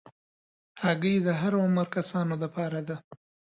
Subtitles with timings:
[0.81, 2.95] هګۍ د هر عمر کسانو لپاره ده.